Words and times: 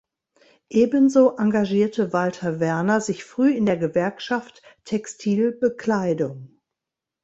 Ebenso 0.71 1.35
engagierte 1.37 2.11
Walter 2.11 2.59
Werner 2.59 3.01
sich 3.01 3.23
früh 3.23 3.51
in 3.53 3.67
der 3.67 3.77
Gewerkschaft 3.77 4.63
Textil-Bekleidung. 4.85 6.59